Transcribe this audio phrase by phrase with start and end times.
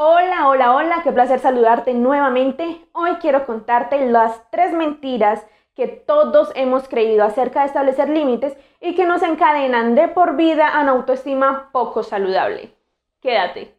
[0.00, 2.86] Hola, hola, hola, qué placer saludarte nuevamente.
[2.92, 8.94] Hoy quiero contarte las tres mentiras que todos hemos creído acerca de establecer límites y
[8.94, 12.76] que nos encadenan de por vida a una autoestima poco saludable.
[13.20, 13.74] Quédate.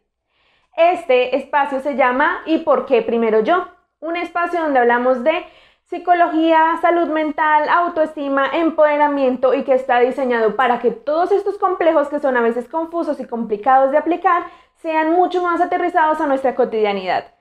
[0.76, 3.68] Este espacio se llama ¿Y por qué primero yo?
[4.00, 5.46] Un espacio donde hablamos de
[5.86, 12.20] psicología, salud mental, autoestima, empoderamiento y que está diseñado para que todos estos complejos que
[12.20, 14.44] son a veces confusos y complicados de aplicar
[14.82, 17.34] sean mucho más aterrizados a nuestra cotidianidad.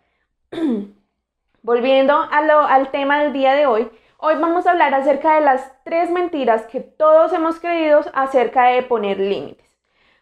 [1.61, 6.09] Volviendo al tema del día de hoy, hoy vamos a hablar acerca de las tres
[6.09, 9.67] mentiras que todos hemos creído acerca de poner límites.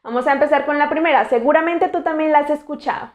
[0.04, 3.12] Vamos a empezar con la primera, seguramente tú también la has escuchado.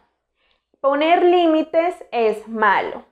[0.81, 3.05] Poner límites es malo.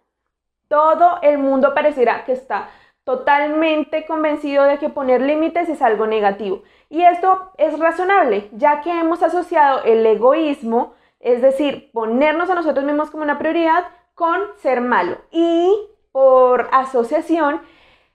[0.68, 2.68] Todo el mundo pareciera que está
[3.10, 6.62] totalmente convencido de que poner límites es algo negativo.
[6.88, 12.84] Y esto es razonable, ya que hemos asociado el egoísmo, es decir, ponernos a nosotros
[12.84, 13.82] mismos como una prioridad,
[14.14, 15.16] con ser malo.
[15.32, 15.74] Y
[16.12, 17.60] por asociación,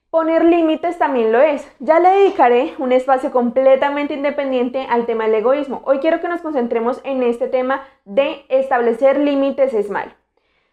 [0.10, 1.70] poner límites también lo es.
[1.80, 5.82] Ya le dedicaré un espacio completamente independiente al tema del egoísmo.
[5.84, 10.14] Hoy quiero que nos concentremos en este tema de establecer límites es malo.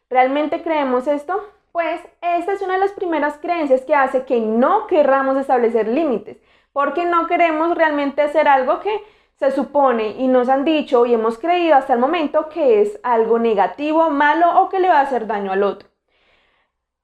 [0.09, 1.43] ¿Realmente creemos esto?
[1.73, 6.37] Pues esta es una de las primeras creencias que hace que no querramos establecer límites,
[6.75, 8.95] porque no queremos realmente hacer algo que
[9.37, 13.39] se supone y nos han dicho y hemos creído hasta el momento que es algo
[13.39, 15.89] negativo, malo o que le va a hacer daño al otro.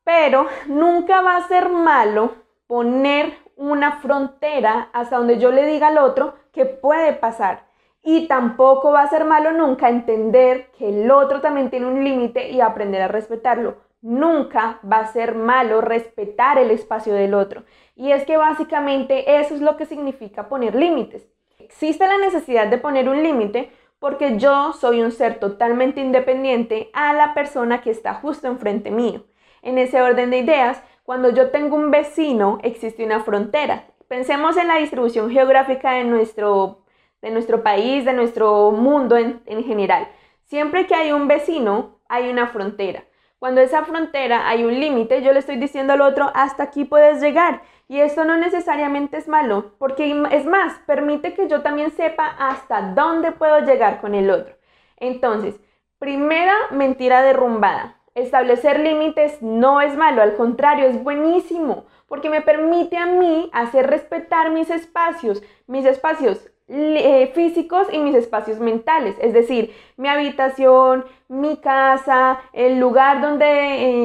[0.05, 2.35] Pero nunca va a ser malo
[2.67, 7.67] poner una frontera hasta donde yo le diga al otro que puede pasar.
[8.03, 12.51] Y tampoco va a ser malo nunca entender que el otro también tiene un límite
[12.51, 17.65] y aprender a respetarlo nunca va a ser malo respetar el espacio del otro.
[17.97, 21.29] Y es que básicamente eso es lo que significa poner límites.
[21.59, 27.13] Existe la necesidad de poner un límite porque yo soy un ser totalmente independiente a
[27.13, 29.25] la persona que está justo enfrente mío.
[29.63, 33.87] En ese orden de ideas, cuando yo tengo un vecino, existe una frontera.
[34.07, 36.85] Pensemos en la distribución geográfica de nuestro,
[37.21, 40.09] de nuestro país, de nuestro mundo en, en general.
[40.45, 43.05] Siempre que hay un vecino, hay una frontera.
[43.39, 47.21] Cuando esa frontera hay un límite, yo le estoy diciendo al otro, hasta aquí puedes
[47.21, 47.63] llegar.
[47.87, 52.93] Y esto no necesariamente es malo, porque es más, permite que yo también sepa hasta
[52.95, 54.57] dónde puedo llegar con el otro.
[54.97, 55.61] Entonces,
[56.01, 57.97] primera mentira derrumbada.
[58.15, 63.87] Establecer límites no es malo, al contrario, es buenísimo, porque me permite a mí hacer
[63.87, 71.07] respetar mis espacios, mis espacios eh, físicos y mis espacios mentales, es decir, mi habitación,
[71.29, 73.47] mi casa, el lugar donde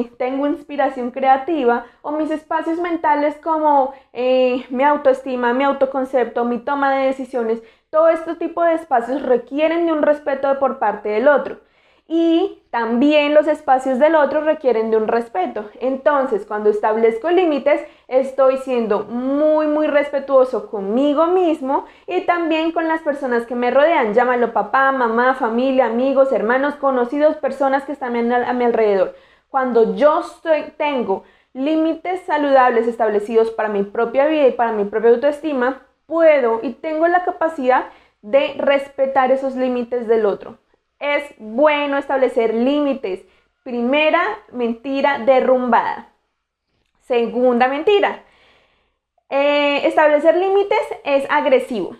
[0.00, 6.58] eh, tengo inspiración creativa o mis espacios mentales como eh, mi autoestima, mi autoconcepto, mi
[6.58, 7.62] toma de decisiones.
[7.90, 11.60] Todo este tipo de espacios requieren de un respeto por parte del otro
[12.06, 15.70] y también los espacios del otro requieren de un respeto.
[15.80, 23.00] Entonces, cuando establezco límites, estoy siendo muy, muy respetuoso conmigo mismo y también con las
[23.00, 24.12] personas que me rodean.
[24.12, 29.14] Llámalo papá, mamá, familia, amigos, hermanos, conocidos, personas que están a mi alrededor.
[29.48, 30.22] Cuando yo
[30.76, 36.72] tengo límites saludables establecidos para mi propia vida y para mi propia autoestima, puedo y
[36.74, 37.86] tengo la capacidad
[38.20, 40.58] de respetar esos límites del otro
[41.04, 43.24] es bueno establecer límites.
[43.62, 44.22] Primera
[44.52, 46.08] mentira derrumbada.
[47.00, 48.22] Segunda mentira.
[49.28, 51.96] Eh, establecer límites es agresivo.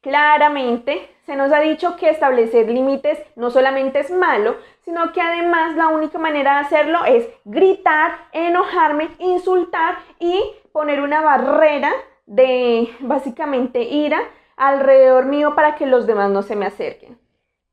[0.00, 5.76] Claramente se nos ha dicho que establecer límites no solamente es malo, sino que además
[5.76, 11.92] la única manera de hacerlo es gritar, enojarme, insultar y poner una barrera
[12.26, 14.20] de básicamente ira
[14.56, 17.18] alrededor mío para que los demás no se me acerquen.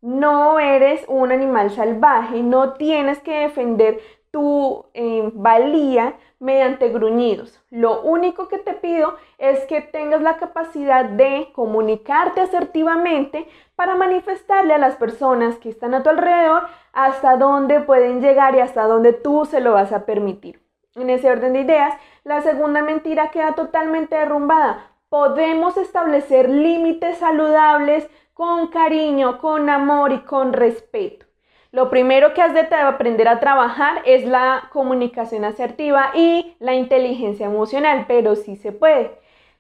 [0.06, 4.00] No eres un animal salvaje, no tienes que defender
[4.30, 7.60] tu eh, valía mediante gruñidos.
[7.72, 14.76] Lo único que te pido es que tengas la capacidad de comunicarte asertivamente para manifestarle
[14.76, 19.12] a las personas que están a tu alrededor hasta dónde pueden llegar y hasta dónde
[19.12, 20.62] tú se lo vas a permitir.
[20.94, 24.86] En ese orden de ideas, la segunda mentira queda totalmente derrumbada.
[25.10, 31.26] Podemos establecer límites saludables con cariño, con amor y con respeto.
[31.72, 37.46] Lo primero que has de aprender a trabajar es la comunicación asertiva y la inteligencia
[37.46, 39.18] emocional, pero sí se puede.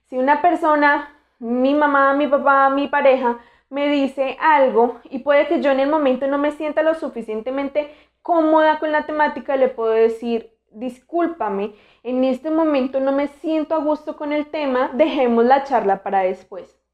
[0.10, 3.39] Si una persona, mi mamá, mi papá, mi pareja,
[3.69, 7.95] me dice algo y puede que yo en el momento no me sienta lo suficientemente
[8.21, 13.80] cómoda con la temática, le puedo decir, discúlpame, en este momento no me siento a
[13.80, 16.85] gusto con el tema, dejemos la charla para después.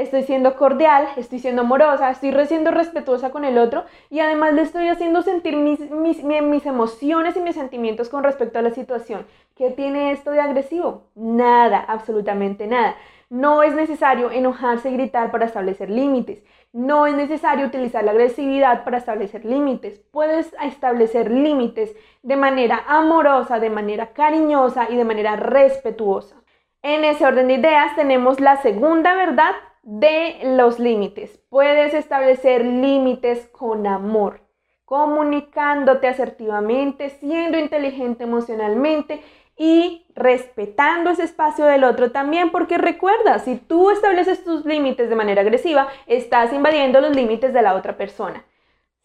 [0.00, 4.62] Estoy siendo cordial, estoy siendo amorosa, estoy siendo respetuosa con el otro y además le
[4.62, 9.26] estoy haciendo sentir mis, mis, mis, emociones y mis sentimientos con respecto a la situación.
[9.54, 11.04] ¿Qué tiene esto de agresivo?
[11.14, 12.96] Nada, absolutamente nada.
[13.28, 16.42] No es necesario enojarse y gritar para establecer límites.
[16.72, 20.00] No es necesario utilizar la agresividad para establecer límites.
[20.10, 26.36] Puedes establecer límites de manera amorosa, de manera cariñosa y de manera respetuosa.
[26.82, 31.40] En ese orden de ideas tenemos la segunda verdad de los límites.
[31.48, 34.40] Puedes establecer límites con amor,
[34.84, 39.22] comunicándote asertivamente, siendo inteligente emocionalmente
[39.56, 45.16] y respetando ese espacio del otro también, porque recuerda, si tú estableces tus límites de
[45.16, 48.44] manera agresiva, estás invadiendo los límites de la otra persona.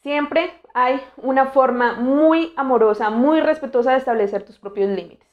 [0.02, 5.28] Siempre hay una forma muy amorosa, muy respetuosa de establecer tus propios límites.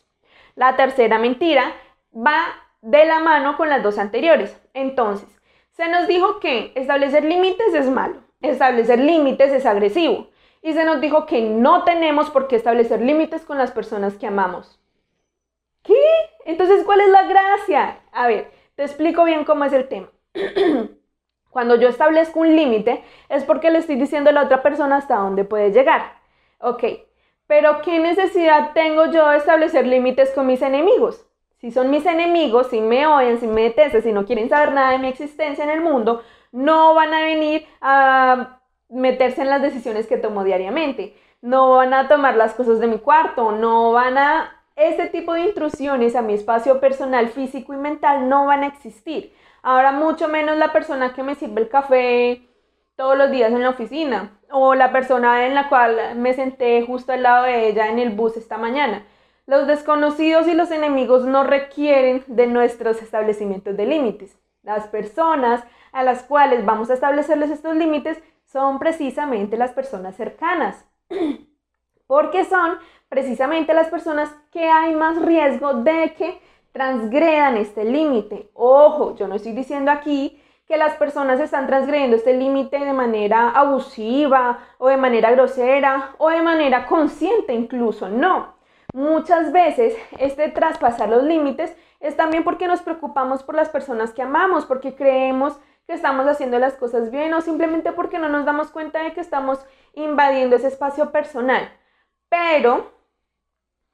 [0.54, 1.72] La tercera mentira
[2.14, 2.40] va
[2.80, 4.61] de la mano con las dos anteriores.
[4.74, 5.28] Entonces,
[5.72, 10.28] se nos dijo que establecer límites es malo, establecer límites es agresivo.
[10.62, 14.28] Y se nos dijo que no tenemos por qué establecer límites con las personas que
[14.28, 14.80] amamos.
[15.82, 15.94] ¿Qué?
[16.44, 18.00] Entonces, ¿cuál es la gracia?
[18.12, 20.08] A ver, te explico bien cómo es el tema.
[21.50, 25.16] Cuando yo establezco un límite es porque le estoy diciendo a la otra persona hasta
[25.16, 26.14] dónde puede llegar.
[26.58, 26.84] Ok,
[27.46, 31.26] pero ¿qué necesidad tengo yo de establecer límites con mis enemigos?
[31.62, 34.90] Si son mis enemigos, si me odian, si me detestan, si no quieren saber nada
[34.90, 40.08] de mi existencia en el mundo, no van a venir a meterse en las decisiones
[40.08, 41.16] que tomo diariamente.
[41.40, 44.58] No van a tomar las cosas de mi cuarto, no van a...
[44.74, 49.32] Este tipo de intrusiones a mi espacio personal, físico y mental no van a existir.
[49.62, 52.42] Ahora mucho menos la persona que me sirve el café
[52.96, 57.12] todos los días en la oficina o la persona en la cual me senté justo
[57.12, 59.04] al lado de ella en el bus esta mañana.
[59.46, 64.38] Los desconocidos y los enemigos no requieren de nuestros establecimientos de límites.
[64.62, 70.86] Las personas a las cuales vamos a establecerles estos límites son precisamente las personas cercanas,
[72.06, 72.78] porque son
[73.08, 76.40] precisamente las personas que hay más riesgo de que
[76.70, 78.50] transgredan este límite.
[78.54, 83.50] Ojo, yo no estoy diciendo aquí que las personas están transgrediendo este límite de manera
[83.50, 88.61] abusiva o de manera grosera o de manera consciente incluso, no.
[88.92, 94.22] Muchas veces este traspasar los límites es también porque nos preocupamos por las personas que
[94.22, 98.70] amamos, porque creemos que estamos haciendo las cosas bien o simplemente porque no nos damos
[98.70, 101.70] cuenta de que estamos invadiendo ese espacio personal.
[102.28, 102.92] Pero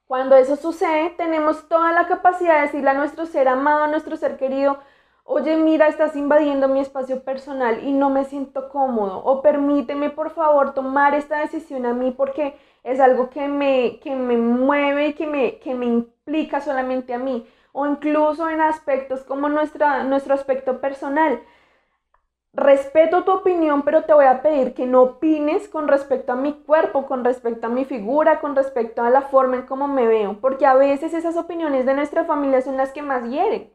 [0.07, 4.17] cuando eso sucede, tenemos toda la capacidad de decirle a nuestro ser amado, a nuestro
[4.17, 4.79] ser querido,
[5.25, 9.23] oye, mira, estás invadiendo mi espacio personal y no me siento cómodo.
[9.25, 14.15] O permíteme, por favor, tomar esta decisión a mí porque es algo que me, que
[14.15, 19.25] me mueve y que me, que me implica solamente a mí, o incluso en aspectos
[19.25, 21.41] como nuestro aspecto personal.
[22.55, 26.55] Respeto tu opinión, pero te voy a pedir que no opines con respecto a mi
[26.55, 30.41] cuerpo, con respecto a mi figura, con respecto a la forma en cómo me veo,
[30.41, 33.71] porque a veces esas opiniones de nuestra familia son las que más hieren.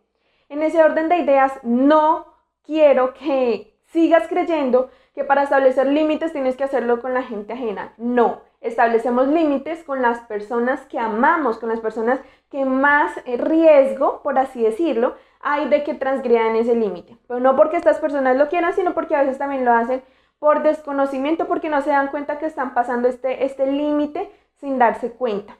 [0.49, 2.25] En ese orden de ideas, no
[2.63, 7.93] quiero que sigas creyendo que para establecer límites tienes que hacerlo con la gente ajena.
[7.97, 12.19] No, establecemos límites con las personas que amamos, con las personas
[12.49, 17.17] que más riesgo, por así decirlo, hay de que transgredan ese límite.
[17.27, 20.03] Pero no porque estas personas lo quieran, sino porque a veces también lo hacen
[20.39, 24.29] por desconocimiento, porque no se dan cuenta que están pasando este, este límite
[24.59, 25.57] sin darse cuenta.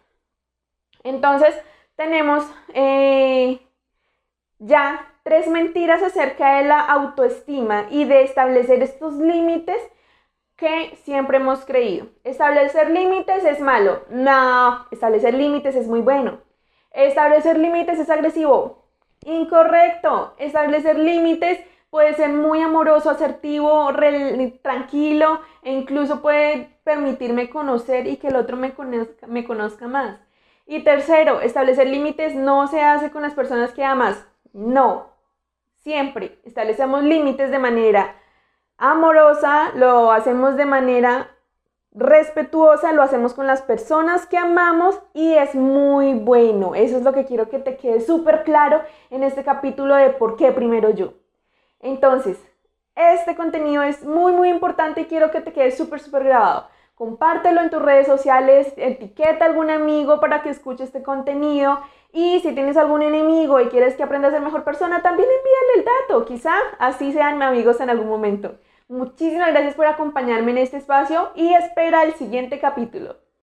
[1.04, 1.56] Entonces,
[1.96, 2.44] tenemos
[2.74, 3.62] eh,
[4.66, 9.82] ya tres mentiras acerca de la autoestima y de establecer estos límites
[10.56, 12.08] que siempre hemos creído.
[12.24, 14.04] Establecer límites es malo.
[14.10, 16.40] No, establecer límites es muy bueno.
[16.92, 18.86] Establecer límites es agresivo.
[19.26, 20.34] Incorrecto.
[20.38, 23.90] Establecer límites puede ser muy amoroso, asertivo,
[24.62, 30.20] tranquilo e incluso puede permitirme conocer y que el otro me conozca, me conozca más.
[30.66, 34.26] Y tercero, establecer límites no se hace con las personas que amas.
[34.54, 35.12] No.
[35.80, 38.16] Siempre establecemos límites de manera
[38.78, 41.30] amorosa, lo hacemos de manera
[41.92, 46.76] respetuosa, lo hacemos con las personas que amamos y es muy bueno.
[46.76, 50.38] Eso es lo que quiero que te quede súper claro en este capítulo de por
[50.38, 51.14] qué primero yo.
[51.80, 52.38] Entonces,
[52.96, 56.68] este contenido es muy, muy importante y quiero que te quede súper, súper grabado.
[56.96, 61.80] Compártelo en tus redes sociales, etiqueta a algún amigo para que escuche este contenido
[62.14, 65.74] y si tienes algún enemigo y quieres que aprenda a ser mejor persona, también envíale
[65.78, 66.26] el dato.
[66.26, 68.56] Quizá así sean amigos en algún momento.
[68.88, 73.23] Muchísimas gracias por acompañarme en este espacio y espera el siguiente capítulo.